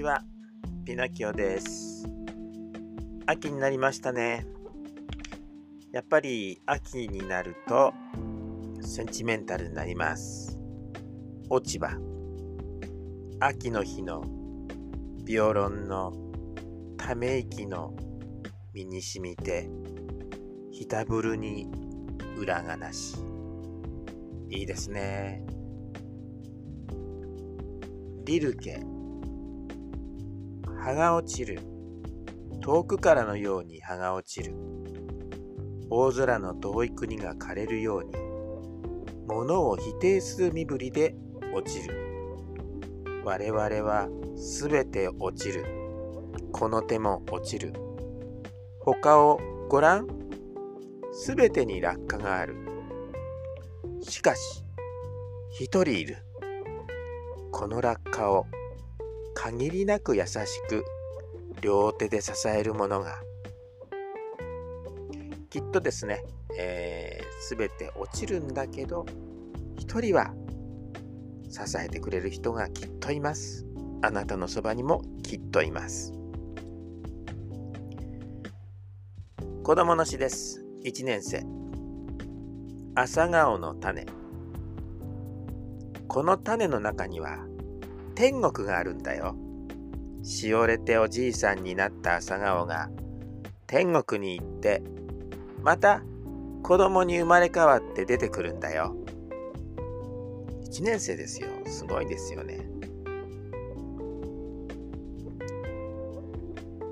[0.00, 0.22] ちは、
[0.86, 2.08] ピノキオです。
[3.26, 4.46] 秋になりましたね。
[5.92, 7.92] やっぱり秋になると
[8.80, 10.58] センチメンタルになります。
[11.50, 11.98] 落ち葉。
[13.40, 14.24] 秋の日の
[15.26, 16.14] ビオロンの
[16.96, 17.94] ため息の
[18.72, 19.68] 身にしみて、
[20.72, 21.68] ひたぶるに
[22.38, 23.18] 裏がなし。
[24.48, 25.44] いいですね。
[28.24, 28.80] リルケ。
[30.82, 31.60] 葉が落ちる。
[32.62, 34.54] 遠くからのように葉が落ちる。
[35.90, 38.12] 大空の遠い国が枯れるように、
[39.28, 41.14] 物を否定する身振りで
[41.54, 41.94] 落ちる。
[43.24, 45.66] 我々はすべて落ちる。
[46.50, 47.74] この手も落ちる。
[48.80, 50.06] 他をごらん。
[51.12, 52.56] すべてに落下がある。
[54.00, 54.64] しかし、
[55.50, 56.16] 一人いる。
[57.50, 58.46] この落下を
[59.34, 60.36] 限りなく優し
[60.68, 60.84] く
[61.60, 63.20] 両手で支えるものが。
[65.50, 66.24] きっとですね、
[66.58, 69.04] えー、全て落ちるんだけど
[69.76, 70.32] 一人は
[71.48, 73.66] 支えてくれる人がきっといます。
[74.02, 76.12] あなたのそばにもきっといます。
[79.64, 80.64] 子供の詩です。
[80.84, 81.44] 1年生。
[82.94, 84.06] 朝顔の種。
[86.08, 87.38] この種の中には
[88.20, 89.34] 天国があるんだよ。
[90.22, 92.90] しおれておじいさんになった朝顔が
[93.66, 94.82] 天国に行って
[95.62, 96.02] また
[96.62, 98.94] 子供に生まれ変わって出てくるんだよ。
[100.70, 101.48] 1年生ですよ。
[101.64, 102.60] すごいですよね。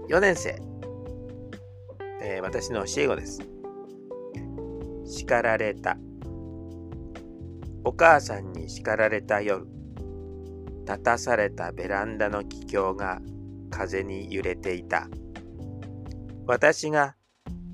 [0.08, 0.58] 4年生。
[2.22, 3.42] えー、私の教え子です。
[5.04, 5.98] 叱られた。
[7.84, 9.77] お母さんに叱られた夜。
[10.88, 13.20] 立たされたベランダの気境が
[13.68, 15.06] 風に揺れていた。
[16.46, 17.14] 私が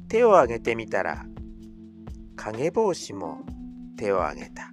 [0.09, 1.25] 手を挙げてみたら、
[2.35, 3.47] 影帽子も
[3.97, 4.73] 手を挙げた。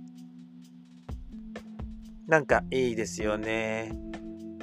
[2.25, 3.91] なんかいいですよね。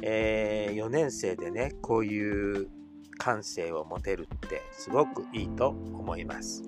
[0.02, 2.68] えー、4年生でね、こういう
[3.16, 6.64] 感性を持てるってすごくいいと思います。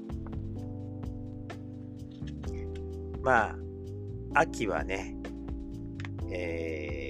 [3.21, 3.57] まあ、
[4.35, 5.17] 秋はね、
[6.33, 7.10] え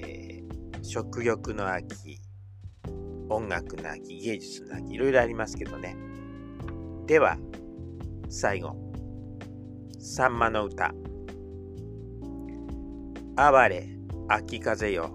[0.93, 2.19] 食欲の秋、
[3.29, 5.95] 音楽の秋、芸術の秋、いろいろありますけどね。
[7.07, 7.37] では、
[8.27, 8.75] 最後、
[10.01, 10.93] さんまの歌。
[13.37, 13.87] 哀れ、
[14.27, 15.11] 秋風よ、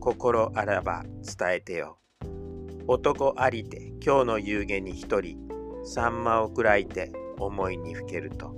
[0.00, 1.98] 心あらば伝えてよ。
[2.86, 5.36] 男ありて、今日の夕げに一人、
[5.84, 8.54] さんまをくらいて、思いにふけると。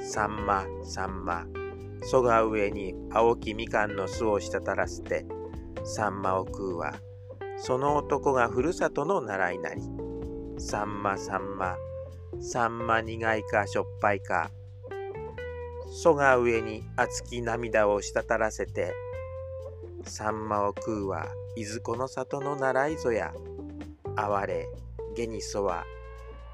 [0.00, 1.46] さんま、さんま、
[2.02, 5.24] そが上に青きみかんの巣を滴らせて、
[5.84, 6.94] サンマを食うは、
[7.58, 9.82] その男がふるさとの習いなり。
[10.56, 11.76] サンマサンマ、
[12.40, 14.50] サンマ苦いかしょっぱいか。
[15.90, 18.94] そが上に熱き涙を滴らせて、
[20.04, 23.32] サンマを食うはいずこの里の習いぞや。
[24.16, 24.68] 哀れ、
[25.16, 25.84] げにそは、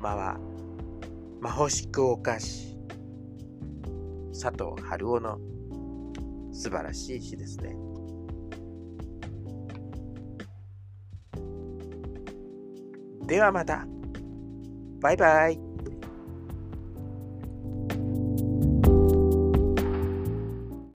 [0.00, 0.38] まは、
[1.40, 2.76] まほしくおかし。
[4.32, 5.38] 佐藤春夫の
[6.52, 7.76] 素晴らしい詩ですね。
[13.30, 13.86] ではまた。
[15.00, 15.69] バイバイ。